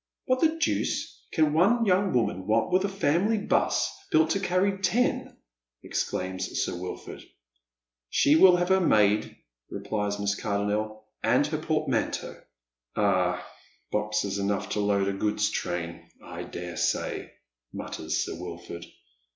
[0.25, 4.79] "What the dooce can one j'oung woman want with a family bus, built to carry
[4.79, 5.37] ten?"
[5.83, 7.21] exclaims Sir Wilford."
[8.09, 9.35] She will have her maid,"
[9.69, 12.41] replies Miss Cardonnel," and hw pDrtmanteaux.""
[12.95, 13.47] Ah,
[13.91, 17.33] boxes enough to load a goods train, I dare say,"
[17.71, 18.87] mutters Sir Wilford.